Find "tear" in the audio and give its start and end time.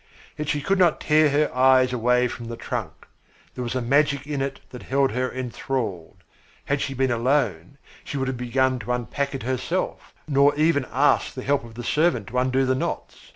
0.99-1.29